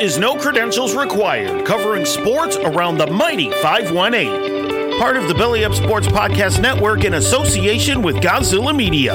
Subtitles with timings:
[0.00, 4.96] Is No Credentials Required, covering sports around the mighty 518.
[4.96, 9.14] Part of the Belly Up Sports Podcast Network in association with Godzilla Media.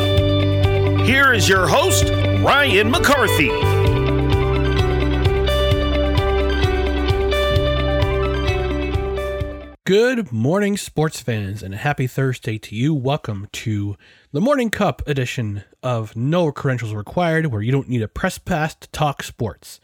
[1.06, 2.10] Here is your host,
[2.44, 3.48] Ryan McCarthy.
[9.86, 12.94] Good morning, sports fans, and a happy Thursday to you.
[12.94, 13.96] Welcome to
[14.34, 18.76] the Morning Cup edition of No Credentials Required, where you don't need a press pass
[18.76, 19.80] to talk sports.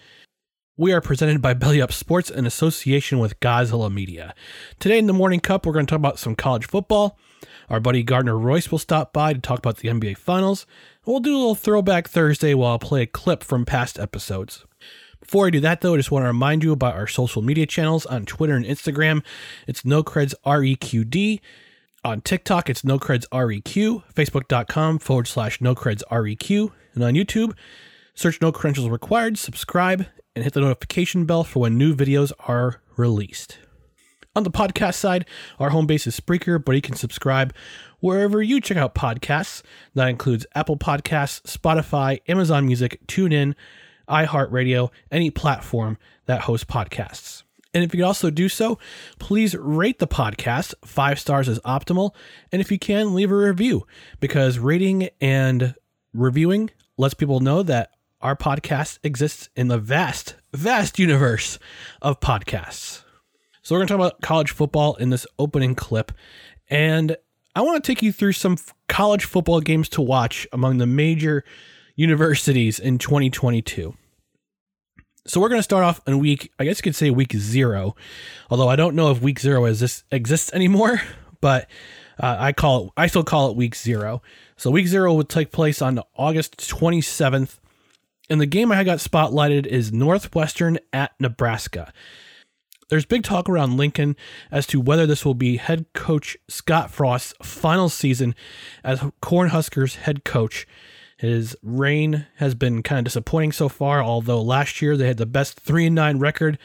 [0.80, 4.34] We are presented by Belly Up Sports in association with Godzilla Media.
[4.80, 7.20] Today in the Morning Cup, we're going to talk about some college football.
[7.70, 10.66] Our buddy Gardner Royce will stop by to talk about the NBA Finals.
[11.06, 14.64] We'll do a little throwback Thursday while I'll play a clip from past episodes.
[15.20, 17.66] Before I do that, though, I just want to remind you about our social media
[17.66, 19.22] channels on Twitter and Instagram.
[19.68, 21.42] It's NoCreds REQD.
[22.06, 24.04] On TikTok, it's NoCreds REQ.
[24.14, 26.72] Facebook.com forward slash NoCreds REQ.
[26.96, 27.52] And on YouTube,
[28.14, 30.06] search No Credentials Required, subscribe,
[30.40, 33.58] and hit the notification bell for when new videos are released.
[34.38, 35.26] On the podcast side,
[35.60, 37.54] our home base is Spreaker, but you can subscribe
[38.00, 39.64] wherever you check out podcasts.
[39.96, 43.54] That includes Apple Podcasts, Spotify, Amazon Music, TuneIn,
[44.08, 47.44] iHeartRadio, any platform that hosts podcasts.
[47.74, 48.80] And if you could also do so,
[49.20, 50.74] please rate the podcast.
[50.86, 52.16] Five stars is optimal.
[52.54, 53.86] And if you can, leave a review
[54.22, 55.76] because rating and
[56.14, 57.92] reviewing lets people know that
[58.22, 61.58] our podcast exists in the vast, vast universe
[62.02, 63.04] of podcasts.
[63.62, 66.12] So we're going to talk about college football in this opening clip.
[66.70, 67.16] And
[67.56, 68.58] I want to take you through some
[68.88, 71.44] college football games to watch among the major
[71.96, 73.96] universities in 2022.
[75.26, 77.96] So we're going to start off in week, I guess you could say week zero,
[78.50, 81.02] although I don't know if week zero is this exists anymore,
[81.42, 81.70] but
[82.20, 84.22] uh, I call it, I still call it week zero.
[84.58, 87.60] So week zero would take place on August 27th.
[88.30, 91.92] And the game I got spotlighted is Northwestern at Nebraska.
[92.90, 94.16] There's big talk around Lincoln
[94.52, 98.36] as to whether this will be head coach Scott Frost's final season
[98.84, 100.68] as Cornhuskers head coach.
[101.18, 105.26] His reign has been kind of disappointing so far, although last year they had the
[105.26, 106.58] best 3 and 9 record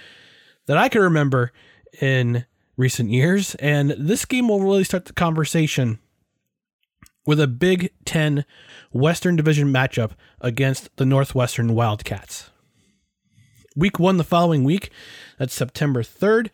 [0.67, 1.53] that I can remember
[2.01, 2.47] in
[2.77, 3.55] recent years.
[3.57, 5.99] And this game will really start the conversation
[7.27, 8.45] with a Big Ten
[8.93, 12.51] Western Division matchup against the Northwestern Wildcats.
[13.77, 14.91] Week one, the following week,
[15.39, 16.51] that's September 3rd,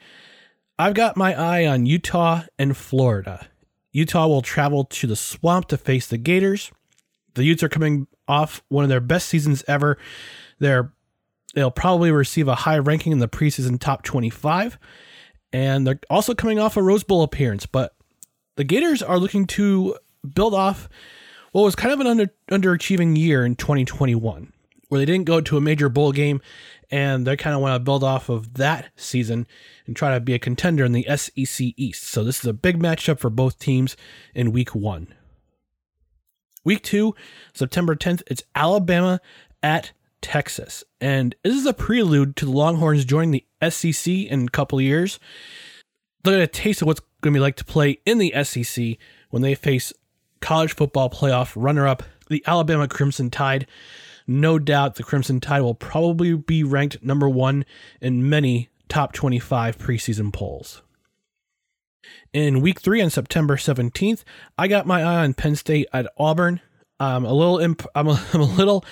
[0.79, 3.49] I've got my eye on Utah and Florida.
[3.93, 6.71] Utah will travel to the swamp to face the Gators.
[7.35, 9.99] The Utes are coming off one of their best seasons ever.
[10.59, 10.93] They're
[11.55, 14.79] they'll probably receive a high ranking in the preseason top 25
[15.53, 17.95] and they're also coming off a Rose Bowl appearance, but
[18.57, 19.97] the Gators are looking to
[20.35, 20.89] build off
[21.53, 24.53] what was kind of an under, underachieving year in 2021.
[24.89, 26.41] where they didn't go to a major bowl game
[26.91, 29.47] and they kind of want to build off of that season
[29.87, 32.03] and try to be a contender in the SEC East.
[32.05, 33.97] So this is a big matchup for both teams
[34.35, 35.15] in week one.
[36.65, 37.15] Week two,
[37.55, 39.21] September 10th, it's Alabama
[39.63, 40.85] at Texas.
[41.01, 45.19] And this is a prelude to the Longhorns joining the SEC in a couple years.
[46.25, 48.97] Look at a taste of what's going to be like to play in the SEC
[49.31, 49.93] when they face
[50.41, 53.67] college football playoff runner up, the Alabama Crimson Tide.
[54.27, 57.65] No doubt the Crimson Tide will probably be ranked number one
[58.01, 60.83] in many top 25 preseason polls.
[62.33, 64.23] In week three on September 17th,
[64.57, 66.61] I got my eye on Penn State at Auburn.
[66.99, 68.85] I'm a little, imp- I'm, a, I'm a little,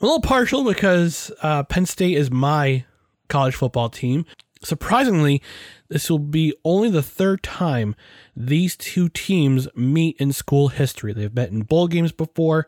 [0.00, 2.84] I'm a little partial because uh, Penn State is my
[3.28, 4.24] college football team.
[4.62, 5.42] Surprisingly,
[5.88, 7.96] this will be only the third time
[8.36, 11.12] these two teams meet in school history.
[11.14, 12.66] They've met in bowl games before,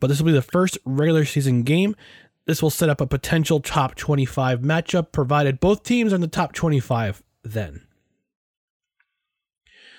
[0.00, 1.94] but this will be the first regular season game.
[2.46, 6.26] This will set up a potential top 25 matchup, provided both teams are in the
[6.26, 7.86] top 25 then.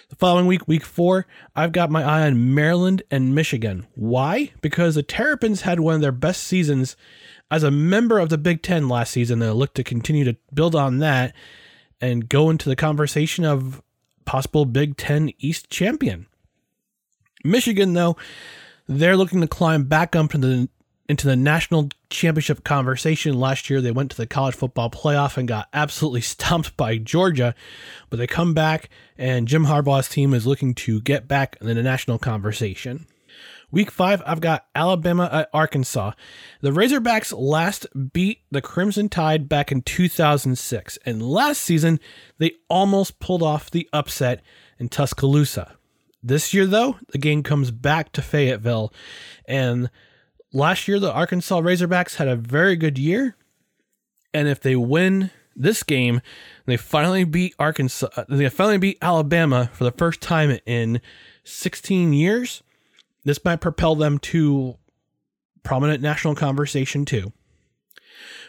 [0.10, 1.25] The following week, week four,
[1.56, 3.88] I've got my eye on Maryland and Michigan.
[3.95, 4.51] Why?
[4.62, 6.98] Because the Terrapins had one of their best seasons
[7.51, 9.39] as a member of the Big Ten last season.
[9.39, 11.36] They'll look to continue to build on that
[12.00, 13.83] and go into the conversation of
[14.25, 16.25] possible Big Ten East champion.
[17.44, 18.15] Michigan, though,
[18.88, 20.69] they're looking to climb back up into the
[21.09, 23.38] into the national championship conversation.
[23.38, 27.53] Last year, they went to the college football playoff and got absolutely stomped by Georgia,
[28.09, 31.75] but they come back, and Jim Harbaugh's team is looking to get back in the
[31.75, 33.07] national conversation.
[33.71, 36.12] Week five, I've got Alabama at Arkansas.
[36.59, 42.01] The Razorbacks last beat the Crimson Tide back in 2006, and last season
[42.38, 44.41] they almost pulled off the upset
[44.77, 45.77] in Tuscaloosa.
[46.21, 48.94] This year, though, the game comes back to Fayetteville,
[49.45, 49.89] and
[50.51, 53.38] last year the Arkansas Razorbacks had a very good year,
[54.33, 56.19] and if they win this game,
[56.65, 58.09] they finally beat Arkansas.
[58.17, 61.00] Uh, they finally beat Alabama for the first time in
[61.45, 62.63] 16 years
[63.23, 64.77] this might propel them to
[65.63, 67.31] prominent national conversation too.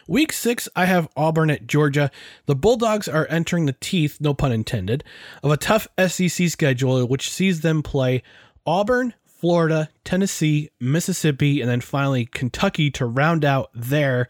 [0.07, 2.11] Week six, I have Auburn at Georgia.
[2.45, 5.03] The Bulldogs are entering the teeth, no pun intended,
[5.41, 8.21] of a tough SEC schedule, which sees them play
[8.65, 14.27] Auburn, Florida, Tennessee, Mississippi, and then finally Kentucky to round out their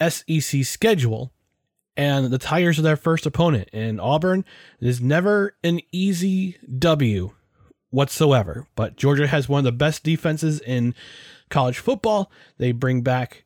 [0.00, 1.32] SEC schedule.
[1.96, 3.68] And the Tigers are their first opponent.
[3.72, 4.44] And Auburn
[4.80, 7.32] is never an easy W
[7.92, 8.66] whatsoever.
[8.74, 10.94] But Georgia has one of the best defenses in
[11.48, 12.32] college football.
[12.58, 13.44] They bring back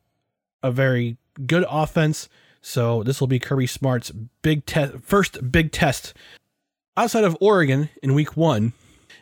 [0.63, 2.31] a very good offense.
[2.63, 4.63] So this will be Kirby Smart's big
[5.03, 6.15] first big test
[6.97, 8.73] outside of Oregon in week one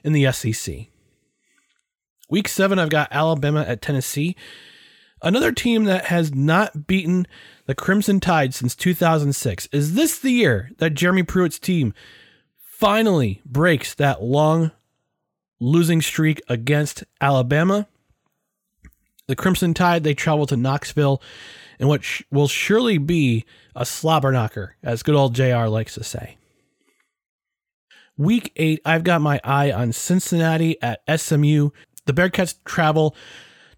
[0.05, 0.87] in the SEC.
[2.31, 4.37] Week seven, I've got Alabama at Tennessee.
[5.21, 7.27] Another team that has not beaten
[7.67, 9.69] the Crimson Tide since 2006.
[9.73, 11.95] Is this the year that Jeremy Pruitt's team
[12.59, 14.71] finally breaks that long
[15.61, 17.87] losing streak against Alabama.
[19.27, 21.23] The Crimson Tide, they travel to Knoxville
[21.79, 26.05] in what sh- will surely be a slobber knocker, as good old JR likes to
[26.05, 26.37] say.
[28.17, 31.71] Week eight, I've got my eye on Cincinnati at SMU.
[32.07, 33.17] The Bearcats travel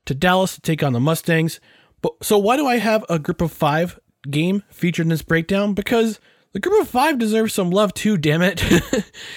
[0.04, 1.60] to Dallas to take on the Mustangs.
[2.02, 3.98] But so why do I have a group of five
[4.28, 5.72] game featured in this breakdown?
[5.72, 6.20] Because
[6.56, 8.64] the group of five deserves some love too, damn it.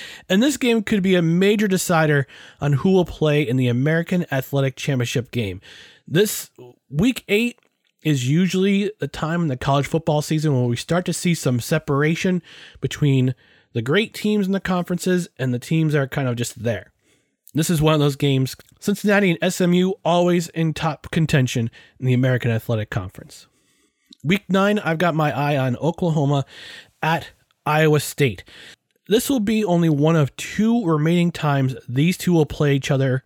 [0.29, 2.25] and this game could be a major decider
[2.61, 5.59] on who will play in the American Athletic Championship game.
[6.07, 6.49] This
[6.89, 7.59] week eight
[8.03, 11.59] is usually the time in the college football season where we start to see some
[11.59, 12.41] separation
[12.79, 13.35] between
[13.73, 16.93] the great teams in the conferences and the teams that are kind of just there.
[17.53, 18.55] This is one of those games.
[18.79, 23.47] Cincinnati and SMU always in top contention in the American Athletic Conference.
[24.21, 26.45] Week nine, I've got my eye on Oklahoma
[27.01, 27.31] at
[27.65, 28.43] Iowa State.
[29.07, 33.23] This will be only one of two remaining times these two will play each other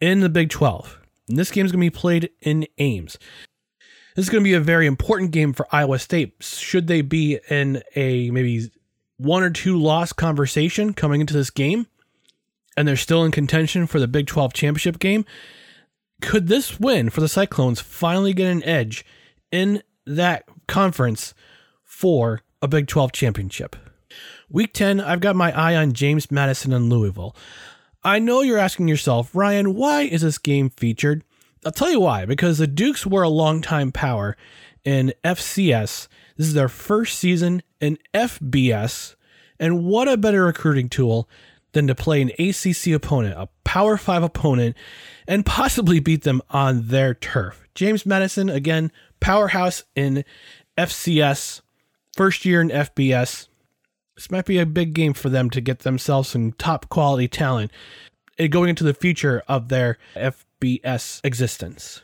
[0.00, 0.98] in the Big 12.
[1.28, 3.16] And this game is going to be played in Ames.
[4.14, 6.34] This is going to be a very important game for Iowa State.
[6.40, 8.70] Should they be in a maybe
[9.16, 11.86] one or two loss conversation coming into this game,
[12.76, 15.24] and they're still in contention for the Big 12 championship game,
[16.20, 19.04] could this win for the Cyclones finally get an edge
[19.50, 21.32] in that conference
[21.82, 23.76] for a Big 12 championship.
[24.48, 27.36] Week 10, I've got my eye on James Madison and Louisville.
[28.04, 31.24] I know you're asking yourself, Ryan, why is this game featured?
[31.64, 32.24] I'll tell you why.
[32.24, 34.36] Because the Dukes were a longtime power
[34.84, 36.08] in FCS.
[36.36, 39.14] This is their first season in FBS.
[39.58, 41.28] And what a better recruiting tool
[41.72, 44.76] than to play an ACC opponent, a Power 5 opponent
[45.26, 47.66] and possibly beat them on their turf.
[47.74, 50.24] James Madison, again, powerhouse in
[50.76, 51.62] FCS,
[52.16, 53.48] first year in FBS.
[54.16, 57.70] This might be a big game for them to get themselves some top quality talent
[58.50, 62.02] going into the future of their FBS existence.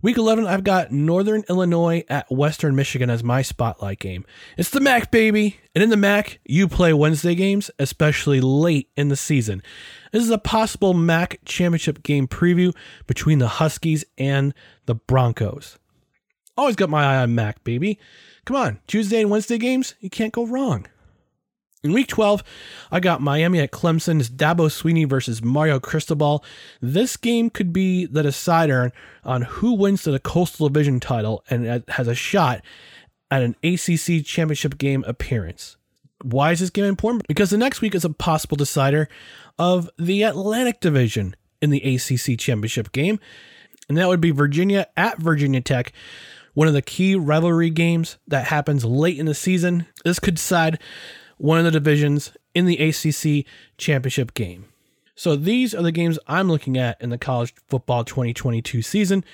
[0.00, 4.24] Week 11, I've got Northern Illinois at Western Michigan as my spotlight game.
[4.56, 5.58] It's the MAC, baby.
[5.74, 9.60] And in the MAC, you play Wednesday games, especially late in the season.
[10.12, 12.72] This is a possible MAC championship game preview
[13.08, 14.54] between the Huskies and
[14.86, 15.78] the Broncos.
[16.56, 17.98] Always got my eye on MAC, baby.
[18.44, 20.86] Come on, Tuesday and Wednesday games, you can't go wrong.
[21.84, 22.42] In week 12,
[22.90, 26.44] I got Miami at Clemson's Dabo Swinney versus Mario Cristobal.
[26.80, 28.92] This game could be the decider
[29.22, 32.62] on who wins the Coastal Division title and has a shot
[33.30, 35.76] at an ACC championship game appearance.
[36.22, 37.28] Why is this game important?
[37.28, 39.08] Because the next week is a possible decider
[39.56, 43.20] of the Atlantic Division in the ACC championship game,
[43.88, 45.92] and that would be Virginia at Virginia Tech.
[46.54, 49.86] One of the key rivalry games that happens late in the season.
[50.04, 50.80] This could decide
[51.36, 54.66] one of the divisions in the ACC championship game.
[55.14, 59.24] So these are the games I'm looking at in the college football 2022 season.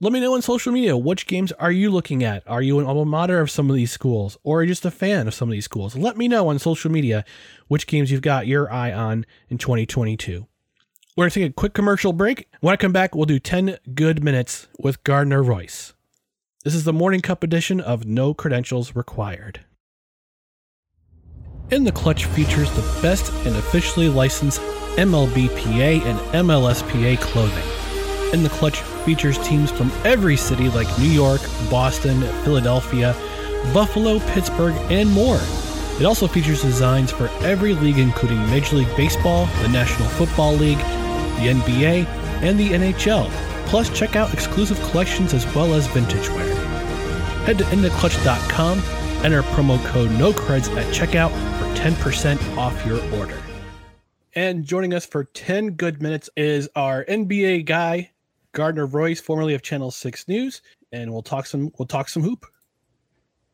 [0.00, 2.44] Let me know on social media which games are you looking at?
[2.46, 5.34] Are you an alma mater of some of these schools or just a fan of
[5.34, 5.96] some of these schools?
[5.96, 7.24] Let me know on social media
[7.66, 10.46] which games you've got your eye on in 2022.
[11.16, 12.48] We're going to take a quick commercial break.
[12.60, 15.94] When I come back, we'll do 10 good minutes with Gardner Royce.
[16.64, 19.60] This is the Morning Cup edition of No Credentials Required.
[21.70, 24.60] In the Clutch features the best and officially licensed
[24.96, 28.32] MLBPA and MLSPA clothing.
[28.34, 33.14] In the Clutch features teams from every city like New York, Boston, Philadelphia,
[33.72, 35.38] Buffalo, Pittsburgh, and more.
[36.00, 40.78] It also features designs for every league, including Major League Baseball, the National Football League,
[40.78, 42.04] the NBA,
[42.42, 43.30] and the NHL.
[43.68, 46.54] Plus, check out exclusive collections as well as vintage wear.
[47.44, 48.78] Head to InTheClutch.com,
[49.24, 53.38] enter promo code NOCREDS at checkout for 10% off your order.
[54.34, 58.10] And joining us for 10 good minutes is our NBA guy,
[58.52, 62.46] Gardner Royce, formerly of Channel 6 News, and we'll talk some we'll talk some hoop.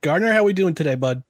[0.01, 1.25] Gardner, how we doing today, bud?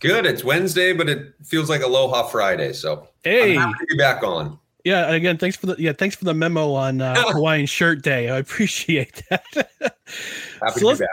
[0.00, 0.26] Good.
[0.26, 4.22] It's Wednesday, but it feels like Aloha Friday, so hey, I'm happy to be back
[4.22, 4.58] on.
[4.84, 8.30] Yeah, again, thanks for the yeah, thanks for the memo on uh, Hawaiian Shirt Day.
[8.30, 9.44] I appreciate that.
[9.52, 11.08] happy so to be back.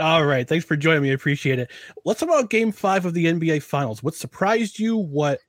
[0.00, 0.48] All right.
[0.48, 1.10] Thanks for joining me.
[1.10, 1.70] I appreciate it.
[2.04, 4.02] Let's talk about game five of the NBA finals.
[4.02, 4.96] What surprised you?
[4.96, 5.40] What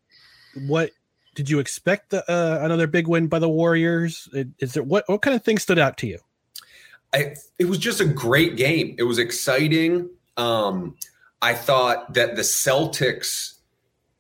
[0.68, 0.92] what
[1.36, 4.30] did you expect the, uh, another big win by the Warriors?
[4.60, 6.20] Is there what what kind of thing stood out to you?
[7.14, 8.96] I, it was just a great game.
[8.98, 10.10] It was exciting.
[10.36, 10.96] Um,
[11.42, 13.56] I thought that the Celtics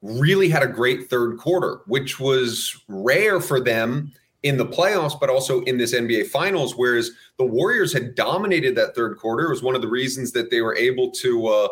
[0.03, 4.11] really had a great third quarter, which was rare for them
[4.43, 6.75] in the playoffs, but also in this NBA Finals.
[6.75, 9.45] Whereas the Warriors had dominated that third quarter.
[9.45, 11.67] It was one of the reasons that they were able to, uh,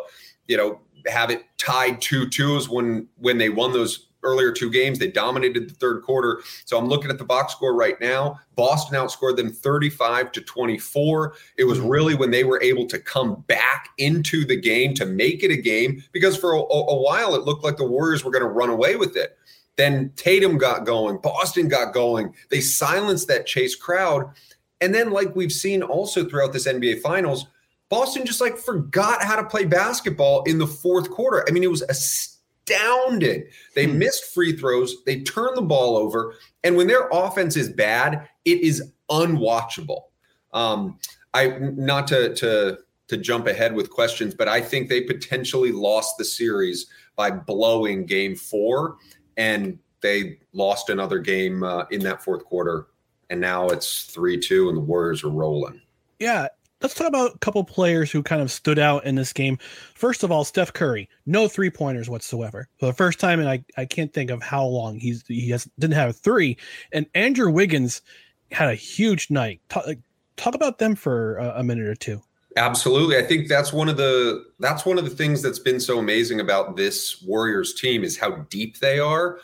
[0.48, 4.98] you know, have it tied two twos when when they won those earlier two games.
[4.98, 6.42] They dominated the third quarter.
[6.64, 8.40] So I'm looking at the box score right now.
[8.54, 11.34] Boston outscored them 35 to 24.
[11.58, 15.42] It was really when they were able to come back into the game to make
[15.42, 18.44] it a game because for a, a while it looked like the Warriors were going
[18.44, 19.38] to run away with it.
[19.76, 22.34] Then Tatum got going, Boston got going.
[22.50, 24.30] They silenced that chase crowd.
[24.80, 27.46] And then, like we've seen also throughout this NBA Finals,
[27.88, 31.44] Boston just like forgot how to play basketball in the fourth quarter.
[31.48, 31.82] I mean, it was
[32.72, 33.44] astounding.
[33.74, 33.98] They hmm.
[33.98, 36.34] missed free throws, they turned the ball over.
[36.64, 40.02] And when their offense is bad, it is unwatchable.
[40.52, 40.98] Um,
[41.34, 46.16] I not to to to jump ahead with questions, but I think they potentially lost
[46.18, 46.86] the series
[47.16, 48.96] by blowing game four
[49.36, 52.88] and they lost another game uh, in that fourth quarter,
[53.30, 55.80] and now it's three two, and the Warriors are rolling.
[56.18, 56.48] Yeah,
[56.82, 59.58] let's talk about a couple players who kind of stood out in this game.
[59.94, 63.64] First of all, Steph Curry, no three pointers whatsoever for the first time, and I,
[63.76, 66.56] I can't think of how long he's he has didn't have a three.
[66.92, 68.02] And Andrew Wiggins
[68.50, 69.60] had a huge night.
[69.68, 69.86] Talk,
[70.36, 72.20] talk about them for a, a minute or two.
[72.56, 73.16] Absolutely.
[73.16, 76.40] I think that's one of the that's one of the things that's been so amazing
[76.40, 79.38] about this Warriors team is how deep they are.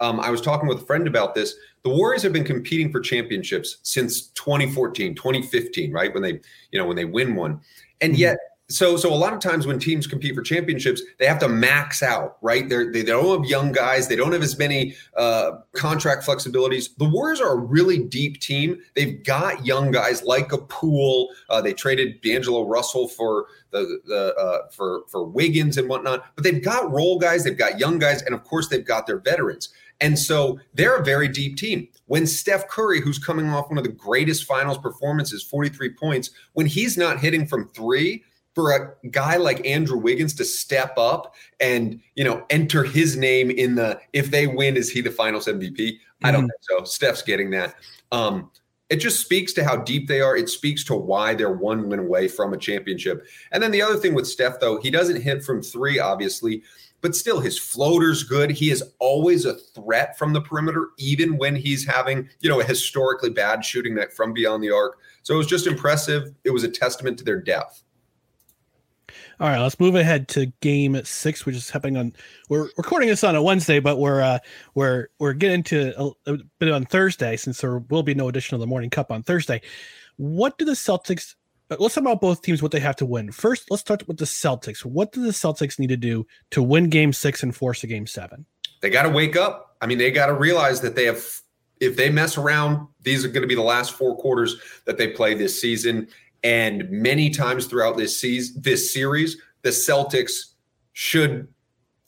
[0.00, 1.54] Um, I was talking with a friend about this.
[1.84, 6.12] The Warriors have been competing for championships since 2014, 2015, right?
[6.12, 7.60] When they, you know, when they win one.
[8.00, 8.20] And mm-hmm.
[8.20, 8.38] yet
[8.70, 12.02] so so a lot of times when teams compete for championships they have to max
[12.02, 12.68] out right?
[12.68, 14.08] They're, they don't have young guys.
[14.08, 16.96] They don't have as many uh, contract flexibilities.
[16.96, 18.80] The warriors are a really deep team.
[18.94, 24.34] They've got young guys like a Poole uh, they traded d'angelo russell for the, the
[24.34, 28.22] uh, for for wiggins and whatnot but they've got role guys they've got young guys
[28.22, 29.70] and of course they've got their veterans.
[30.00, 31.88] And so they're a very deep team.
[32.06, 36.66] When Steph Curry, who's coming off one of the greatest finals performances, 43 points, when
[36.66, 38.22] he's not hitting from three,
[38.58, 43.52] for a guy like Andrew Wiggins to step up and you know enter his name
[43.52, 45.76] in the if they win is he the finals MVP?
[45.76, 46.26] Mm-hmm.
[46.26, 46.72] I don't mm-hmm.
[46.72, 46.92] think so.
[46.92, 47.76] Steph's getting that.
[48.10, 48.50] Um,
[48.90, 50.36] it just speaks to how deep they are.
[50.36, 53.28] It speaks to why they're one win away from a championship.
[53.52, 56.64] And then the other thing with Steph, though, he doesn't hit from three, obviously,
[57.00, 58.50] but still his floater's good.
[58.50, 62.64] He is always a threat from the perimeter, even when he's having, you know, a
[62.64, 64.98] historically bad shooting night from beyond the arc.
[65.22, 66.34] So it was just impressive.
[66.42, 67.84] It was a testament to their depth.
[69.40, 72.12] All right, let's move ahead to game six, which is happening on.
[72.48, 74.40] We're recording this on a Wednesday, but we're uh,
[74.74, 78.56] we're we're getting to a, a bit on Thursday since there will be no edition
[78.56, 79.62] of the Morning Cup on Thursday.
[80.16, 81.36] What do the Celtics?
[81.70, 82.62] Uh, let's talk about both teams.
[82.62, 83.70] What they have to win first.
[83.70, 84.84] Let's start with the Celtics.
[84.84, 88.08] What do the Celtics need to do to win Game Six and force a Game
[88.08, 88.44] Seven?
[88.80, 89.76] They got to wake up.
[89.80, 91.24] I mean, they got to realize that they have.
[91.80, 95.06] If they mess around, these are going to be the last four quarters that they
[95.06, 96.08] play this season
[96.44, 100.54] and many times throughout this season, this series, the Celtics
[100.92, 101.48] should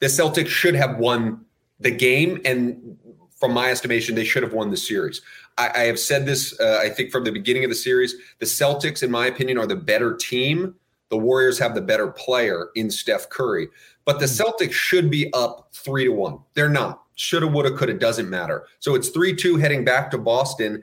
[0.00, 1.44] the Celtics should have won
[1.78, 2.96] the game, and
[3.38, 5.20] from my estimation, they should have won the series.
[5.58, 8.14] I, I have said this, uh, I think, from the beginning of the series.
[8.38, 10.74] The Celtics, in my opinion, are the better team.
[11.10, 13.68] The Warriors have the better player in Steph Curry,
[14.04, 16.38] but the Celtics should be up three to one.
[16.54, 17.02] They're not.
[17.16, 18.64] Shoulda, woulda, coulda, doesn't matter.
[18.78, 20.82] So it's 3 2 heading back to Boston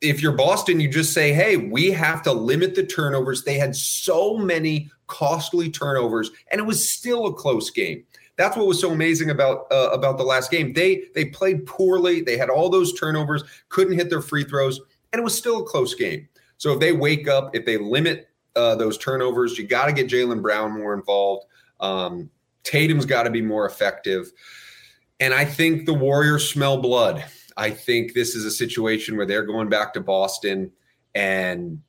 [0.00, 3.42] if you're Boston, you just say, hey, we have to limit the turnovers.
[3.42, 8.04] They had so many costly turnovers, and it was still a close game.
[8.36, 10.72] That's what was so amazing about uh, about the last game.
[10.72, 12.20] They they played poorly.
[12.20, 14.80] They had all those turnovers, couldn't hit their free throws,
[15.12, 16.28] and it was still a close game.
[16.56, 20.08] So if they wake up, if they limit uh, those turnovers, you got to get
[20.08, 21.46] Jaylen Brown more involved.
[21.80, 22.30] Um,
[22.62, 24.30] Tatum's got to be more effective,
[25.18, 27.24] and I think the Warriors smell blood.
[27.58, 30.70] I think this is a situation where they're going back to Boston
[31.14, 31.82] and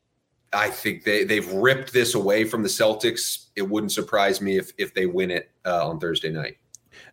[0.51, 3.45] I think they they've ripped this away from the Celtics.
[3.55, 6.57] It wouldn't surprise me if if they win it uh, on Thursday night.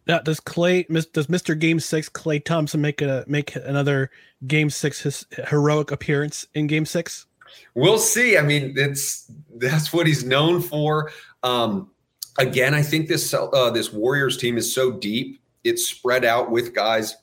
[0.06, 4.10] Now, does Klay does Mister Game Six Klay Thompson make a make another
[4.46, 7.26] Game Six his heroic appearance in Game Six?
[7.74, 8.38] We'll see.
[8.38, 11.10] I mean, it's that's what he's known for.
[11.42, 11.90] Um,
[12.38, 15.40] again, I think this uh, this Warriors team is so deep.
[15.62, 17.16] It's spread out with guys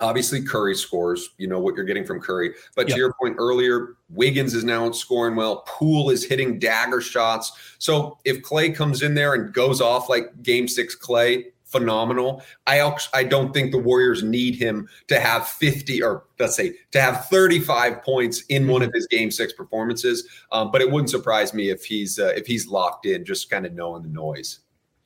[0.00, 1.30] Obviously, Curry scores.
[1.38, 2.54] You know what you're getting from Curry.
[2.74, 2.96] But yep.
[2.96, 5.64] to your point earlier, Wiggins is now scoring well.
[5.66, 7.52] Poole is hitting dagger shots.
[7.78, 12.42] So if Klay comes in there and goes off like Game Six Klay, phenomenal.
[12.66, 17.00] I I don't think the Warriors need him to have 50 or let's say to
[17.00, 20.26] have 35 points in one of his Game Six performances.
[20.52, 23.66] Um, but it wouldn't surprise me if he's uh, if he's locked in, just kind
[23.66, 24.60] of knowing the noise.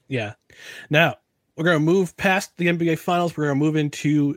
[0.08, 0.34] Yeah.
[0.90, 1.16] Now
[1.56, 3.36] we're going to move past the NBA Finals.
[3.36, 4.36] We're going to move into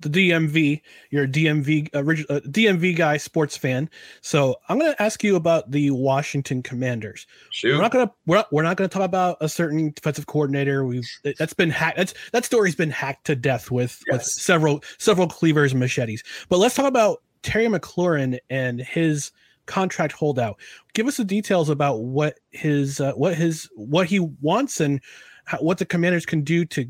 [0.00, 0.80] the DMV.
[1.10, 3.90] You're a DMV original uh DMV guy, sports fan.
[4.20, 7.26] So I'm going to ask you about the Washington Commanders.
[7.50, 7.74] Shoot.
[7.74, 10.26] We're not going to we're not, we're not going to talk about a certain defensive
[10.26, 10.84] coordinator.
[10.84, 11.08] We've
[11.38, 11.96] that's been hacked.
[11.96, 14.12] That's that story's been hacked to death with, yes.
[14.12, 16.22] with several several cleavers and machetes.
[16.48, 19.32] But let's talk about Terry McLaurin and his
[19.66, 20.58] contract holdout.
[20.94, 25.00] Give us the details about what his uh, what his what he wants and
[25.44, 26.88] how, what the Commanders can do to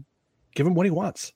[0.55, 1.33] give him what he wants.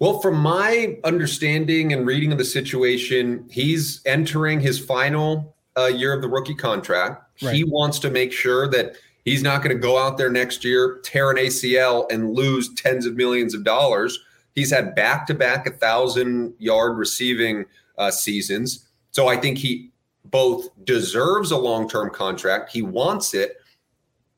[0.00, 6.12] Well, from my understanding and reading of the situation, he's entering his final uh, year
[6.12, 7.42] of the rookie contract.
[7.42, 7.54] Right.
[7.54, 11.00] He wants to make sure that he's not going to go out there next year,
[11.02, 14.18] tear an ACL, and lose tens of millions of dollars.
[14.54, 17.64] He's had back to back a thousand yard receiving
[17.96, 18.86] uh, seasons.
[19.10, 19.90] So I think he
[20.26, 23.56] both deserves a long term contract, he wants it.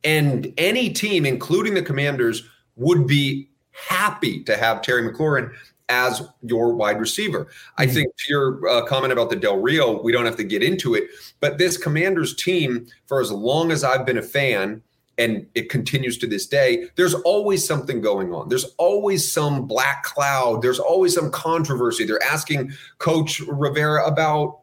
[0.04, 2.42] And any team, including the Commanders,
[2.76, 5.52] would be happy to have Terry McLaurin
[5.88, 7.48] as your wide receiver.
[7.76, 7.94] I mm-hmm.
[7.94, 10.94] think to your uh, comment about the Del Rio, we don't have to get into
[10.94, 14.82] it, but this Commanders team, for as long as I've been a fan,
[15.18, 18.48] and it continues to this day, there's always something going on.
[18.48, 20.62] There's always some black cloud.
[20.62, 22.06] There's always some controversy.
[22.06, 24.60] They're asking Coach Rivera about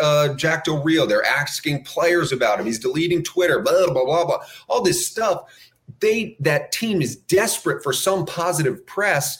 [0.00, 1.04] uh, Jack Del Rio.
[1.04, 2.64] They're asking players about him.
[2.64, 5.42] He's deleting Twitter, blah, blah, blah, blah, all this stuff
[6.00, 9.38] they that team is desperate for some positive press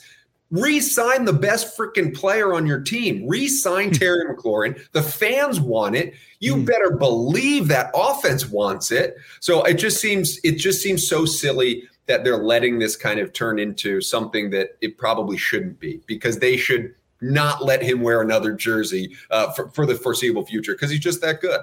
[0.51, 3.25] Re-sign the best freaking player on your team.
[3.25, 4.85] Re-sign Terry McLaurin.
[4.91, 6.13] The fans want it.
[6.41, 6.65] You Mm.
[6.65, 9.15] better believe that offense wants it.
[9.39, 13.31] So it just seems it just seems so silly that they're letting this kind of
[13.31, 18.21] turn into something that it probably shouldn't be because they should not let him wear
[18.21, 21.61] another jersey uh, for, for the foreseeable future because he's just that good.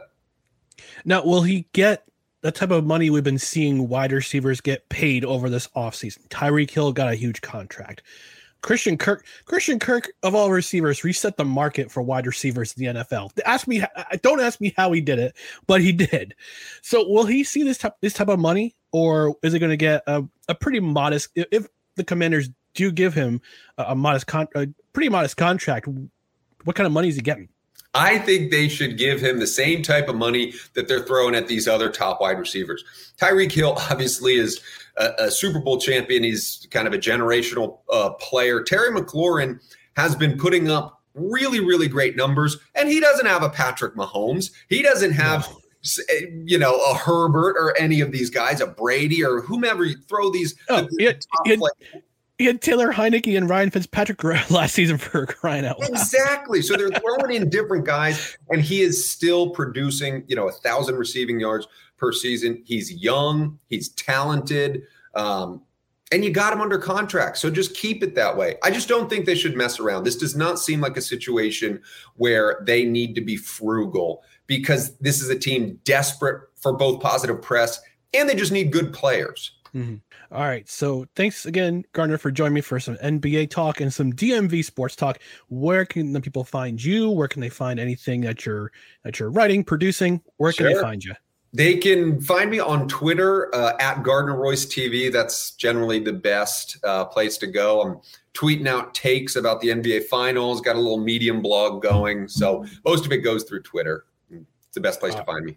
[1.05, 2.05] Now, will he get
[2.41, 6.27] the type of money we've been seeing wide receivers get paid over this offseason?
[6.29, 8.03] Tyreek Hill got a huge contract.
[8.61, 13.01] Christian Kirk, Christian Kirk of all receivers, reset the market for wide receivers in the
[13.01, 13.31] NFL.
[13.47, 13.83] Ask me,
[14.23, 16.35] don't ask me how he did it, but he did.
[16.83, 19.77] So, will he see this type this type of money, or is it going to
[19.77, 21.29] get a, a pretty modest?
[21.37, 23.41] If, the Commanders do give him
[23.77, 25.89] a, a modest, con, a pretty modest contract,
[26.65, 27.49] what kind of money is he getting?
[27.95, 31.49] I think they should give him the same type of money that they're throwing at
[31.49, 32.85] these other top wide receivers.
[33.21, 34.61] Tyreek Hill obviously is
[34.97, 36.23] a, a Super Bowl champion.
[36.23, 38.63] He's kind of a generational uh, player.
[38.63, 39.61] Terry McLaurin
[39.97, 44.51] has been putting up really, really great numbers, and he doesn't have a Patrick Mahomes.
[44.69, 45.49] He doesn't have.
[45.49, 45.59] No.
[46.45, 50.29] You know, a Herbert or any of these guys, a Brady or whomever you throw
[50.29, 50.57] these.
[50.69, 51.05] Oh, the, the he,
[51.51, 51.61] had,
[52.39, 55.91] he had Taylor Heinicke and Ryan Fitzpatrick last season for crying out loud.
[55.91, 56.63] Exactly.
[56.63, 60.97] So they're throwing in different guys, and he is still producing, you know, a thousand
[60.97, 62.63] receiving yards per season.
[62.65, 64.83] He's young, he's talented,
[65.17, 65.63] um,
[66.13, 67.39] and you got him under contract.
[67.39, 68.55] So just keep it that way.
[68.63, 70.05] I just don't think they should mess around.
[70.05, 71.83] This does not seem like a situation
[72.15, 77.43] where they need to be frugal because this is a team desperate for both positive
[77.43, 77.81] press
[78.15, 79.58] and they just need good players.
[79.75, 79.97] Mm-hmm.
[80.35, 80.69] All right.
[80.69, 84.97] So thanks again, Gardner, for joining me for some NBA talk and some DMV sports
[84.97, 85.19] talk.
[85.49, 87.11] Where can the people find you?
[87.11, 88.73] Where can they find anything that you're
[89.05, 90.23] that you're writing, producing?
[90.37, 90.75] Where can sure.
[90.75, 91.15] they find you?
[91.55, 95.11] They can find me on Twitter uh, at Gardner Royce TV.
[95.11, 97.81] That's generally the best uh, place to go.
[97.81, 98.01] I'm
[98.35, 100.61] tweeting out takes about the NBA Finals.
[100.61, 104.05] Got a little Medium blog going, so most of it goes through Twitter.
[104.31, 105.57] It's the best place uh, to find me.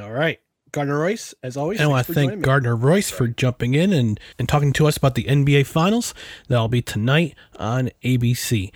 [0.00, 0.38] All right.
[0.72, 1.78] Gardner Royce, as always.
[1.78, 4.96] And I want to thank Gardner Royce for jumping in and, and talking to us
[4.96, 6.14] about the NBA Finals.
[6.48, 8.72] That'll be tonight on ABC.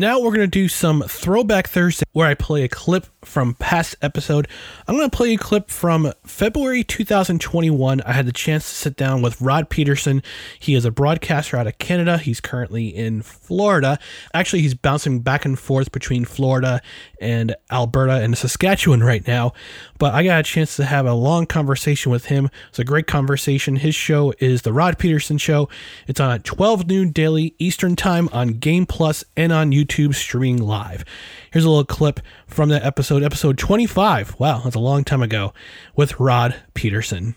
[0.00, 3.96] Now we're going to do some Throwback Thursday where I play a clip from past
[4.00, 4.46] episode.
[4.86, 8.00] I'm going to play a clip from February 2021.
[8.02, 10.22] I had the chance to sit down with Rod Pedersen.
[10.60, 12.16] He is a broadcaster out of Canada.
[12.16, 13.98] He's currently in Florida.
[14.32, 16.80] Actually, he's bouncing back and forth between Florida
[17.20, 19.52] and Alberta and Saskatchewan right now.
[19.98, 22.50] But I got a chance to have a long conversation with him.
[22.68, 23.74] It's a great conversation.
[23.74, 25.68] His show is The Rod Pedersen Show.
[26.06, 30.62] It's on at 12 noon daily Eastern Time on Game Plus and on YouTube streaming
[30.62, 31.04] live.
[31.50, 34.38] Here's a little clip from that episode, episode 25.
[34.38, 35.52] Wow, that's a long time ago,
[35.96, 37.34] with Rod Pedersen.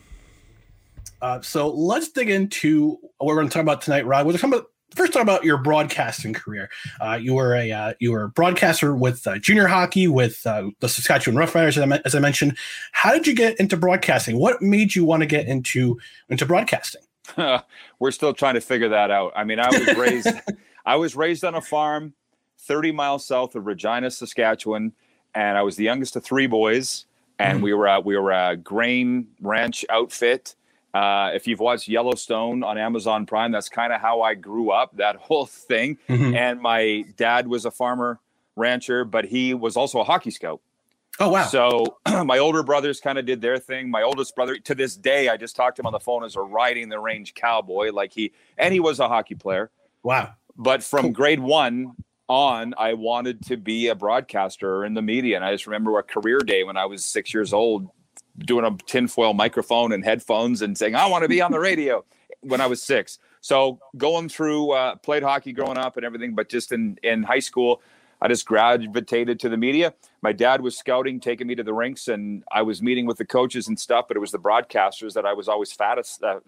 [1.22, 4.26] Uh, so let's dig into what we're going to talk about tonight, Rod.
[4.26, 6.70] We're talking about first talk about your broadcasting career.
[7.00, 10.70] Uh, you were a uh, you were a broadcaster with uh, junior hockey with uh,
[10.80, 12.58] the Saskatchewan Roughriders, as I, as I mentioned.
[12.92, 14.38] How did you get into broadcasting?
[14.38, 17.02] What made you want to get into into broadcasting?
[18.00, 19.34] we're still trying to figure that out.
[19.36, 20.28] I mean, I was raised
[20.86, 22.14] I was raised on a farm
[22.62, 24.94] 30 miles south of Regina, Saskatchewan,
[25.34, 27.06] and I was the youngest of three boys.
[27.40, 27.64] And mm.
[27.64, 30.56] we were a, we were a grain ranch outfit.
[30.94, 34.96] Uh, if you've watched Yellowstone on Amazon Prime, that's kind of how I grew up.
[34.98, 35.98] That whole thing.
[36.10, 36.36] Mm-hmm.
[36.36, 38.20] And my dad was a farmer
[38.56, 40.62] rancher, but he was also a hockey scout.
[41.20, 41.46] Oh wow!
[41.46, 43.92] So my older brothers kind of did their thing.
[43.92, 46.36] My oldest brother, to this day, I just talked to him on the phone as
[46.36, 47.92] a riding the range cowboy.
[47.92, 49.72] Like he, and he was a hockey player.
[50.04, 50.34] Wow!
[50.58, 51.12] But from cool.
[51.12, 51.96] grade one
[52.32, 55.36] on, I wanted to be a broadcaster in the media.
[55.36, 57.90] And I just remember a career day when I was six years old,
[58.40, 62.06] doing a tinfoil microphone and headphones and saying, I want to be on the radio
[62.40, 63.20] when I was six.
[63.42, 67.40] So going through, uh, played hockey growing up and everything, but just in, in high
[67.40, 67.82] school,
[68.22, 69.94] I just gravitated to the media.
[70.22, 73.26] My dad was scouting, taking me to the rinks, and I was meeting with the
[73.26, 74.06] coaches and stuff.
[74.08, 76.40] But it was the broadcasters that I was always fattest, uh,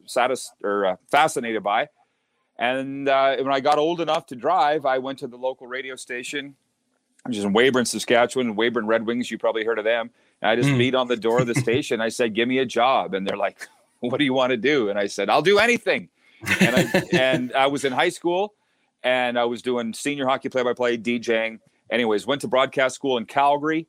[0.63, 1.89] or uh, fascinated by.
[2.57, 5.95] And uh, when I got old enough to drive, I went to the local radio
[5.95, 6.55] station,
[7.25, 8.55] which is in Weyburn, Saskatchewan.
[8.55, 10.11] Weyburn Red Wings, you probably heard of them.
[10.41, 10.77] And I just mm.
[10.77, 12.01] beat on the door of the station.
[12.01, 13.67] I said, "Give me a job," and they're like,
[14.01, 16.09] "What do you want to do?" And I said, "I'll do anything."
[16.59, 18.53] And I and I was in high school,
[19.03, 21.59] and I was doing senior hockey play-by-play, DJing.
[21.89, 23.87] Anyways, went to broadcast school in Calgary,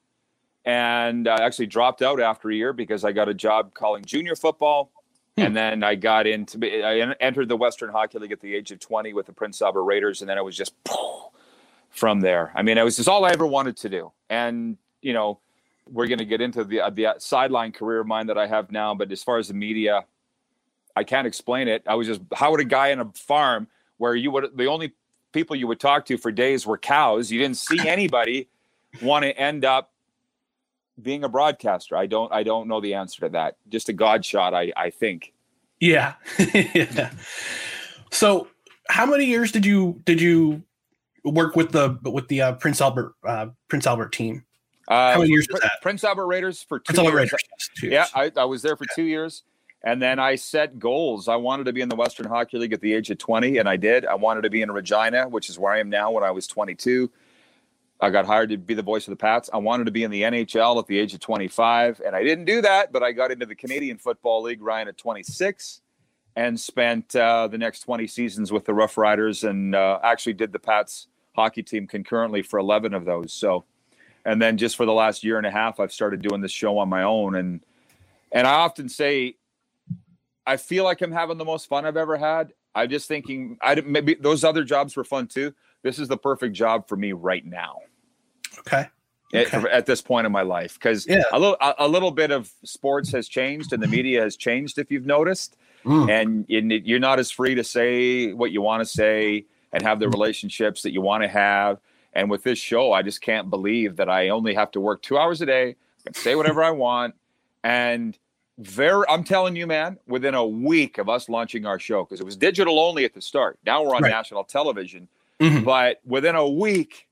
[0.65, 4.37] and I actually dropped out after a year because I got a job calling junior
[4.37, 4.91] football.
[5.37, 8.79] And then I got into, I entered the Western Hockey League at the age of
[8.79, 10.21] 20 with the Prince Albert Raiders.
[10.21, 10.75] And then it was just
[11.91, 12.53] from there.
[12.55, 14.13] I mean, it was just all I ever wanted to do.
[14.31, 15.41] And, you know,
[15.91, 18.71] we're going to get into the, uh, the sideline career of mine that I have
[18.71, 18.95] now.
[18.95, 20.05] But as far as the media,
[20.95, 21.83] I can't explain it.
[21.87, 23.67] I was just, how would a guy in a farm
[23.99, 24.93] where you would, the only
[25.33, 27.31] people you would talk to for days were cows.
[27.31, 28.49] You didn't see anybody
[29.03, 29.91] want to end up
[31.01, 31.97] being a broadcaster.
[31.97, 33.57] I don't I don't know the answer to that.
[33.69, 35.33] Just a god shot, I I think.
[35.81, 36.15] Yeah.
[36.55, 37.11] yeah.
[38.11, 38.49] So,
[38.89, 40.63] how many years did you did you
[41.25, 44.45] work with the with the uh, Prince Albert uh, Prince Albert team?
[44.87, 45.73] Uh, How many years Pr- was that?
[45.83, 47.33] Prince Albert Raiders for two Prince Albert years.
[47.33, 48.07] Raiders, yes, two yeah.
[48.15, 49.43] I, I was there for two years.
[49.87, 51.29] And then I set goals.
[51.29, 53.69] I wanted to be in the Western Hockey League at the age of 20, and
[53.69, 54.07] I did.
[54.07, 56.47] I wanted to be in Regina, which is where I am now when I was
[56.47, 57.11] 22.
[58.01, 59.49] I got hired to be the voice of the Pats.
[59.53, 62.45] I wanted to be in the NHL at the age of 25, and I didn't
[62.45, 65.81] do that, but I got into the Canadian Football League, Ryan, at 26,
[66.37, 70.53] and spent uh, the next 20 seasons with the Rough Riders and uh, actually did
[70.53, 73.33] the Pats hockey team concurrently for 11 of those.
[73.33, 73.65] So,
[74.25, 76.79] and then just for the last year and a half, I've started doing this show
[76.79, 77.37] on my own.
[77.37, 77.65] And,
[78.33, 79.37] and I often say,
[80.47, 82.53] I feel like I'm having the most fun I've ever had.
[82.75, 85.55] I'm just thinking, I maybe those other jobs were fun too.
[85.85, 87.81] This is the perfect job for me right now
[88.61, 88.89] Okay.
[89.35, 89.71] at, Okay.
[89.71, 91.23] at this point in my life because Yeah.
[91.31, 94.79] a little a, a little bit of sports has changed and the media has changed
[94.79, 96.11] if you've noticed Mm.
[96.11, 100.01] and you- you're not as free to say what you want to say and have
[100.01, 101.79] the relationships that you want to have
[102.15, 105.19] and with this show i just can't believe that i only have to work two
[105.19, 107.15] hours a day I can say whatever i want
[107.63, 108.17] and
[108.57, 112.25] very i'm telling you man within a week of us launching our show because it
[112.25, 114.11] was digital only at the start now we're on Right.
[114.11, 115.07] national television
[115.45, 115.65] Mhm.
[115.65, 117.07] but within a week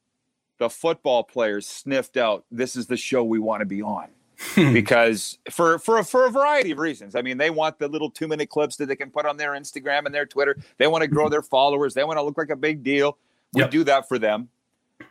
[0.59, 4.09] the football players sniffed out this is the show we want to be on
[4.57, 7.15] because for for for a variety of reasons.
[7.15, 9.53] I mean, they want the little two minute clips that they can put on their
[9.53, 10.57] Instagram and their Twitter.
[10.79, 11.95] They want to grow their followers.
[11.95, 13.19] They want to look like a big deal.
[13.55, 13.71] We Yep.
[13.71, 14.49] do that for them.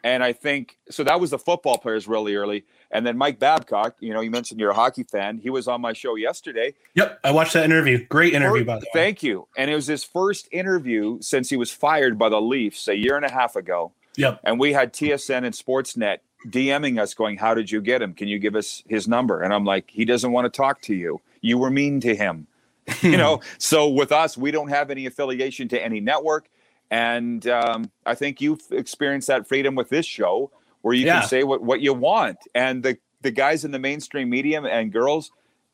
[0.04, 1.04] And I think so.
[1.04, 3.96] That was the football players really early, and then Mike Babcock.
[4.00, 5.38] You know, you mentioned you're a hockey fan.
[5.38, 6.74] He was on my show yesterday.
[6.96, 7.20] Yep.
[7.24, 8.06] I watched that interview.
[8.08, 8.92] Great interview, by the way.
[8.94, 9.48] Thank you.
[9.58, 13.16] And it was his first interview since he was fired by the Leafs a year
[13.16, 13.94] and a half ago.
[14.18, 14.42] Yep.
[14.44, 18.14] And we had TSN and Sportsnet DMing us going, How did you get him?
[18.14, 19.42] Can you give us his number?
[19.42, 21.22] And I'm like, He doesn't want to talk to you.
[21.42, 22.48] You were mean to him.
[23.02, 26.50] you know, so with us, we don't have any affiliation to any network.
[26.92, 30.52] And um, I think you've experienced that freedom with this show
[30.82, 31.22] where you Yeah.
[31.22, 32.38] can say what, what you want.
[32.54, 35.32] And the, the guys in the mainstream media and girls,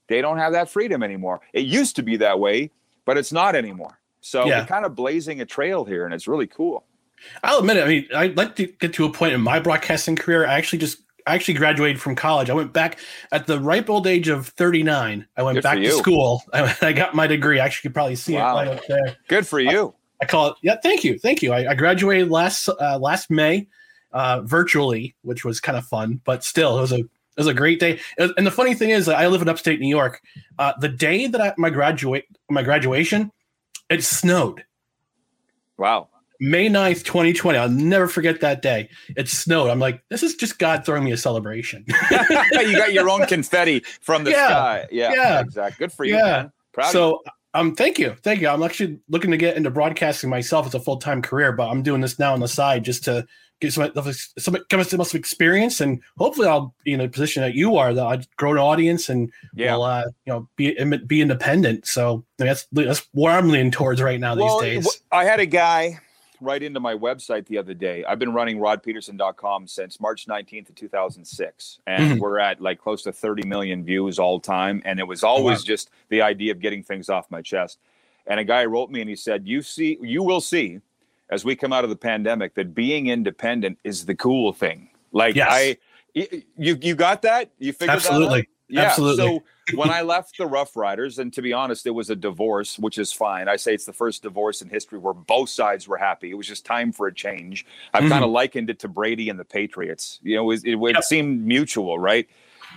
[0.08, 1.42] they don't have that freedom anymore.
[1.54, 2.72] It used to be that way,
[3.06, 4.00] but it's not anymore.
[4.22, 4.60] So Yeah.
[4.62, 6.86] we're kind of blazing a trail here, and it's really cool.
[7.44, 7.84] I'll admit it.
[7.84, 10.46] I mean, I'd like to get to a point in my broadcasting career.
[10.46, 12.50] I actually just I actually graduated from college.
[12.50, 13.00] I went back
[13.34, 15.28] at the ripe old age of 39.
[15.36, 16.42] I went Good back to school.
[16.54, 17.60] I, I got my degree.
[17.60, 18.52] I actually could probably see Wow.
[18.60, 19.16] it right up there.
[19.28, 19.94] Good for you.
[20.22, 20.56] I call it.
[20.62, 21.54] Yeah, thank you, thank you.
[21.54, 23.68] I, I graduated last uh, last May,
[24.14, 27.54] uh, virtually, which was kind of fun, but still, it was a it was a
[27.54, 28.00] great day.
[28.18, 30.22] And and the funny thing is, I live in upstate New York.
[30.58, 33.32] Uh, the day that I, my graduate my graduation,
[33.90, 34.64] it snowed.
[35.78, 36.10] Wow.
[36.40, 37.58] May 9th, 2020.
[37.58, 38.90] I'll never forget that day.
[39.16, 39.72] It snowed.
[39.72, 41.84] I'm like, this is just God throwing me a celebration.
[42.12, 44.48] you got your own confetti from the Yeah.
[44.48, 44.86] sky.
[44.92, 45.40] Yeah, Yeah.
[45.40, 45.84] exactly.
[45.86, 46.16] Good for you.
[46.16, 46.24] Yeah.
[46.24, 46.52] man.
[46.74, 48.16] Proud so um thank you.
[48.24, 48.50] Thank you.
[48.50, 52.02] I'm actually looking to get into broadcasting myself as a full-time career but i'm doing
[52.02, 53.26] this now on the side just to
[53.60, 57.78] get some some some, some experience and hopefully i'll be in a position that you
[57.78, 59.76] are that i grow an audience and Yeah.
[59.76, 61.88] will uh you know be be independent.
[61.88, 65.24] So I mean, that's that's where i'm leaning towards right now Well, these days I
[65.26, 66.00] had a guy
[66.42, 68.04] write into my website the other day.
[68.06, 71.80] I've been running rodpedersen.com since March 19th of 2006.
[71.88, 72.20] And Mhm.
[72.20, 74.82] we're at like close to 30 million views all time.
[74.86, 75.66] And it was always wow.
[75.66, 77.80] just the idea of getting things off my chest.
[78.28, 80.80] And a guy wrote me and he said, You see, you will see
[81.30, 84.90] as we come out of the pandemic that being independent is the cool thing.
[85.12, 85.48] Like Yes.
[85.52, 85.78] I
[86.14, 87.52] you you got that?
[87.60, 88.12] You figured that out?
[88.12, 88.50] Absolutely.
[88.70, 88.82] Yeah.
[88.84, 89.24] Absolutely.
[89.26, 89.44] So
[89.76, 92.98] when I left the Rough Riders, and to be honest, it was a divorce, which
[92.98, 93.48] is fine.
[93.48, 96.32] I say it's the first divorce in history where both sides were happy.
[96.32, 97.66] It was just time for a change.
[97.94, 98.10] I've Mhm.
[98.10, 100.20] kind of likened it to Brady and the Patriots.
[100.24, 101.04] You know, it, it, it Yep.
[101.04, 102.28] seemed mutual, right?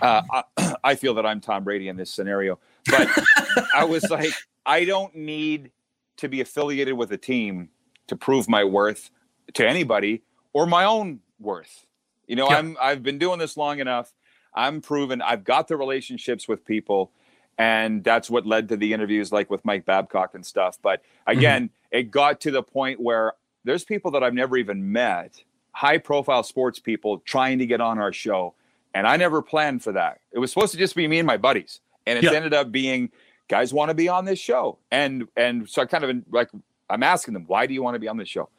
[0.01, 0.21] Uh,
[0.57, 3.09] I, I feel that I'm Tom Brady in this scenario, but
[3.73, 4.33] I was like,
[4.65, 5.71] I don't need
[6.17, 7.69] to be affiliated with a team
[8.07, 9.09] to prove my worth
[9.53, 10.23] to anybody
[10.53, 11.85] or my own worth.
[12.27, 12.59] You know, Yep.
[12.59, 14.13] I'm I've been doing this long enough.
[14.53, 17.11] I'm proven I've got the relationships with people,
[17.57, 20.77] and that's what led to the interviews like with Mike Babcock and stuff.
[20.81, 21.37] But mm-hmm.
[21.37, 23.33] again, it got to the point where
[23.63, 27.99] there's people that I've never even met, high profile sports people trying to get on
[27.99, 28.53] our show.
[28.93, 30.19] And I never planned for that.
[30.31, 31.79] It was supposed to just be me and my buddies.
[32.05, 32.33] And it's Yeah.
[32.33, 33.11] ended up being
[33.47, 34.79] guys want to be on this show.
[34.91, 36.49] And and so I kind of like
[36.89, 38.49] I'm asking them, why do you want to be on this show?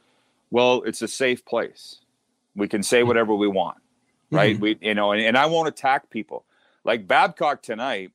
[0.51, 2.01] Well, it's a safe place.
[2.55, 3.09] We can say mm-hmm.
[3.09, 3.79] whatever we want.
[4.37, 4.59] Right.
[4.59, 6.45] We you know, and, and I won't attack people.
[6.85, 8.11] Like Babcock tonight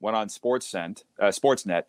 [0.00, 1.84] went on Sportsnet, uh, Sportsnet,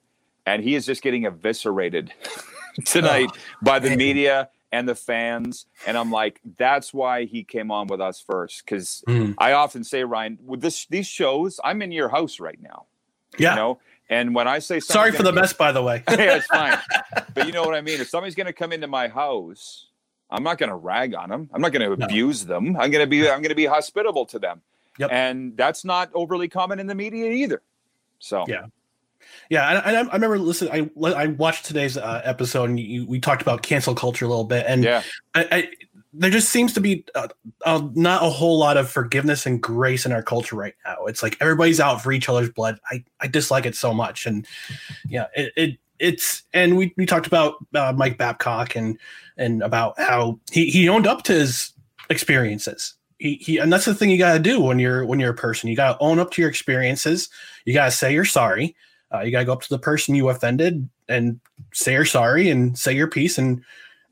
[0.46, 2.12] and he is just getting eviscerated
[2.86, 3.30] tonight
[3.62, 5.66] by the media and the fans.
[5.86, 8.64] And I'm like, that's why he came on with us first.
[8.66, 9.36] Because Mhm.
[9.38, 12.86] I often say, Ryan, with this these shows, I'm in your house right now.
[13.38, 13.52] Yeah.
[13.52, 16.04] You know, and when I say Sorry for the mess, by the way.
[16.10, 16.78] yeah, it's fine.
[17.34, 18.00] but you know what I mean.
[18.00, 19.88] If somebody's going to come into my house,
[20.36, 21.50] I'm not going to rag on them.
[21.54, 22.06] I'm not going to No.
[22.06, 22.76] abuse them.
[22.78, 24.62] I'm going to be I'm going to be hospitable to them.
[25.00, 25.10] Yep.
[25.12, 27.62] And that's not overly common in the media either.
[28.20, 28.66] So Yeah.
[29.50, 30.92] Yeah, and, I, I remember listening.
[31.04, 34.44] I I watched today's uh, episode, and you, we talked about cancel culture a little
[34.44, 35.02] bit, and yeah,
[35.34, 35.70] I, I,
[36.14, 37.28] there just seems to be uh,
[37.66, 41.06] uh, not a whole lot of forgiveness and grace in our culture right now.
[41.06, 42.80] It's like everybody's out for each other's blood.
[42.92, 44.48] I, I dislike it so much, and
[45.08, 48.98] yeah, it, it it's and we, we talked about uh, Mike Babcock and
[49.38, 51.74] and about how he, he owned up to his
[52.10, 52.94] experiences.
[53.18, 55.36] He, he and that's the thing you got to do when you're when you're a
[55.36, 55.70] person.
[55.70, 57.30] You got to own up to your experiences.
[57.66, 58.76] You got to say you're sorry.
[59.14, 61.40] Uh, you got to go up to the person you offended and
[61.74, 63.64] say you're sorry and say your piece and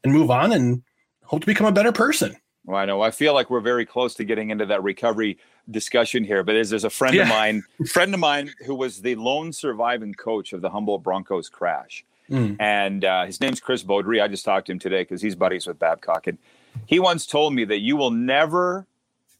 [0.04, 0.82] and move on and
[1.24, 2.36] hope to become a better person.
[2.66, 3.02] Well, I know.
[3.02, 5.38] I feel like we're very close to getting into that recovery
[5.70, 6.44] discussion here.
[6.44, 10.14] But there's, there's a friend of mine, friend of mine, who was the lone surviving
[10.14, 12.56] coach of the Humboldt Broncos crash, Mm.
[12.62, 14.22] and uh, his name's Chris Beaudry.
[14.24, 16.38] I just talked to him today because he's buddies with Babcock, and
[16.86, 18.88] he once told me that you will never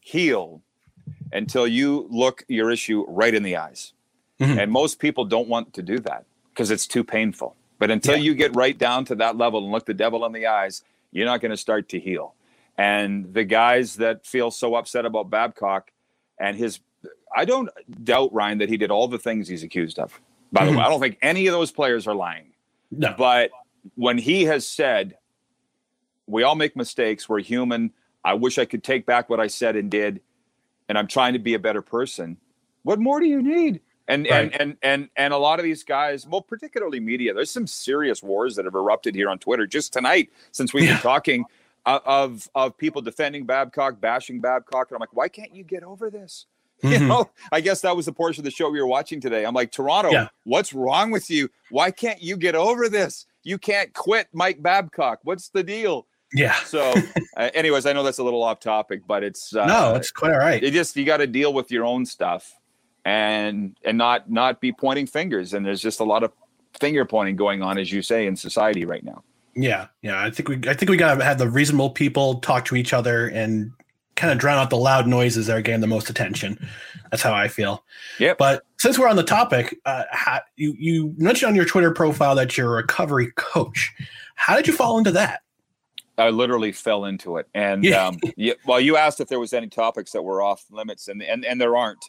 [0.00, 0.60] heal
[1.32, 3.94] until you look your issue right in the eyes.
[4.38, 4.62] Mhm.
[4.62, 7.56] And most people don't want to do that because it's too painful.
[7.78, 8.22] But until Yeah.
[8.22, 11.26] you get right down to that level and look the devil in the eyes, you're
[11.26, 12.34] not going to start to heal.
[12.76, 15.92] And the guys that feel so upset about Babcock
[16.38, 16.80] and his,
[17.34, 17.68] I don't
[18.02, 20.20] doubt, Ryan, that he did all the things he's accused of.
[20.52, 20.90] By the way, I mm-hmm.
[20.90, 22.46] don't think any of those players are lying.
[22.90, 23.14] No.
[23.16, 23.50] But
[23.94, 25.16] when he has said,
[26.26, 27.92] we all make mistakes, we're human.
[28.24, 30.20] I wish I could take back what I said and did,
[30.88, 32.38] and I'm trying to be a better person.
[32.82, 33.80] What more do you need?
[34.06, 34.52] And Right.
[34.52, 38.22] and and and and a lot of these guys, well, particularly media, there's some serious
[38.22, 40.94] wars that have erupted here on Twitter just tonight since we've Yeah.
[40.94, 41.44] been talking
[41.86, 46.10] of of people defending Babcock, bashing Babcock, and I'm like, why can't you get over
[46.10, 46.46] this?
[46.82, 47.06] You Mhm.
[47.08, 49.46] know, I guess that was the portion of the show we were watching today.
[49.46, 50.28] I'm like, Toronto, Yeah.
[50.42, 51.48] what's wrong with you?
[51.70, 53.26] Why can't you get over this?
[53.42, 55.20] You can't quit Mike Babcock.
[55.22, 56.06] What's the deal?
[56.32, 56.54] Yeah.
[56.64, 56.92] So,
[57.36, 60.32] uh, anyways, I know that's a little off topic, but it's uh, no, it's quite
[60.32, 60.62] all right.
[60.62, 62.52] you just you got to deal with your own stuff
[63.04, 65.54] and and not not be pointing fingers.
[65.54, 66.32] And there's just a lot of
[66.80, 69.22] finger pointing going on, as you say, in society right now.
[69.56, 70.22] Yeah, yeah.
[70.22, 73.28] I think we I think we gotta have the reasonable people talk to each other
[73.28, 73.70] and
[74.16, 76.68] kind of drown out the loud noises that are getting the most attention.
[77.10, 77.84] That's how I feel.
[78.18, 78.34] Yeah.
[78.38, 82.34] But since we're on the topic, uh, how, you you mentioned on your Twitter profile
[82.36, 83.92] that you're a recovery coach.
[84.36, 85.42] How did you fall into that?
[86.16, 87.48] I literally fell into it.
[87.54, 88.06] And Yeah.
[88.06, 91.22] um, yeah, well, you asked if there was any topics that were off limits, and
[91.22, 92.04] and and there aren't.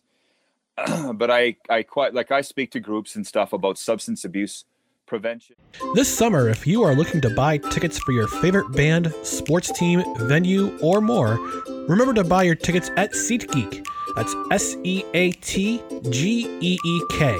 [1.13, 4.65] but I I quite like I speak to groups and stuff about substance abuse
[5.05, 5.55] prevention.
[5.93, 10.03] This summer, if you are looking to buy tickets for your favorite band, sports team,
[10.17, 11.39] venue, or more,
[11.87, 13.85] remember to buy your tickets at SeatGeek.
[14.15, 17.37] That's S E A T G E E K.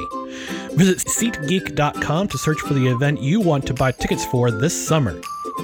[0.73, 5.19] Visit SeatGeek.com to search for the event you want to buy tickets for this summer.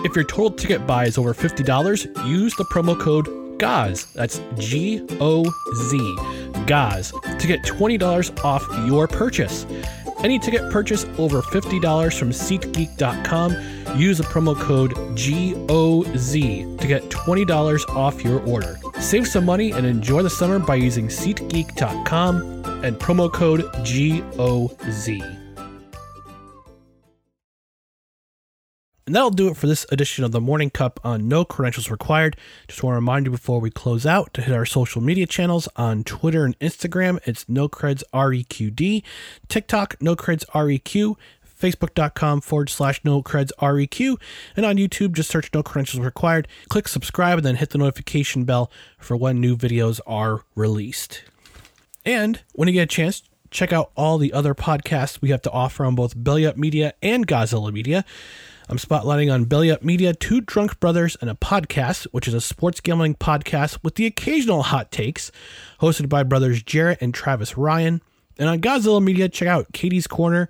[0.06, 3.28] If your total ticket buy is over $50, use the promo code
[3.60, 4.14] GOZ.
[4.14, 5.44] That's G O
[5.76, 6.16] Z.
[6.66, 9.66] GOZ to get $20 off your purchase.
[10.24, 17.90] Any ticket purchase over $50 from SeatGeek.com, use the promo code GOZ to get $20
[17.90, 18.80] off your order.
[19.00, 25.41] Save some money and enjoy the summer by using SeatGeek.com and promo code GOZ.
[29.06, 32.38] And that'll do it for this edition of the Morning Cup on No Credentials Required.
[32.68, 35.68] Just want to remind you before we close out to hit our social media channels
[35.76, 37.20] on Twitter and Instagram.
[37.26, 39.04] It's No Creds REQD,
[39.48, 41.16] TikTok No Creds REQ,
[41.62, 44.18] Facebook.com forward slash No Creds REQ,
[44.56, 46.48] and on YouTube just search No Credentials Required.
[46.70, 51.24] Click subscribe and then hit the notification bell for when new videos are released.
[52.06, 55.52] And when you get a chance, check out all the other podcasts we have to
[55.52, 58.06] offer on both Belly Up Media and Godzilla Media.
[58.72, 62.40] I'm spotlighting on Belly Up Media, Two Drunk Brothers, and a podcast, which is a
[62.40, 65.30] sports gambling podcast with the occasional hot takes,
[65.82, 68.02] hosted by brothers Jarrett and Travis Ryan.
[68.40, 70.48] And on Godzilla Media, check out Katie's Corner,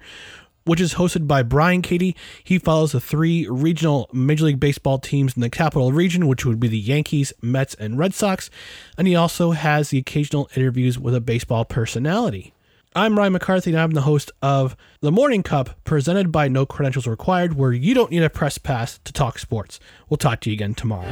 [0.66, 2.16] which is hosted by Brian Katie.
[2.44, 6.60] He follows the three regional Major League Baseball teams in the capital region, which would
[6.60, 8.52] be the Yankees, Mets, and Red Sox.
[9.00, 12.54] And he also has the occasional interviews with a baseball personality.
[12.94, 17.08] I'm Ryan McCarthy, and I'm the host of The Morning Cup, presented by No Credentials
[17.08, 19.80] Required, where you don't need a press pass to talk sports.
[20.10, 21.08] We'll talk to you again tomorrow.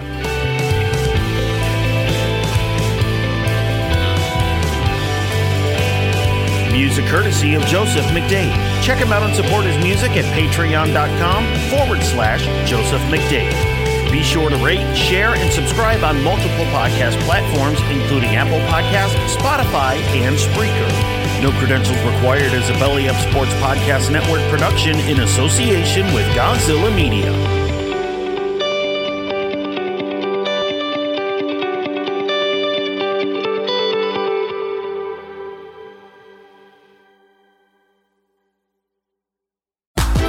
[6.73, 8.53] Music courtesy of Joseph McDade.
[8.83, 14.11] Check him out and support his music at patreon.com forward slash Joseph McDade.
[14.11, 19.95] Be sure to rate, share, and subscribe on multiple podcast platforms, including Apple Podcasts, Spotify,
[20.19, 21.18] and Spreaker.
[21.41, 26.93] No credentials required as a Belly Up Sports Podcast Network production in association with Godzilla
[26.93, 27.31] Media.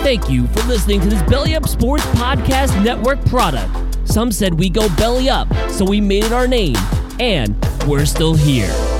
[0.04, 3.68] Thank you for listening to this Belly Up Sports Podcast Network product.
[4.08, 6.76] Some said we go belly up, so we made it our name,
[7.18, 7.56] and
[7.86, 8.99] we're still here.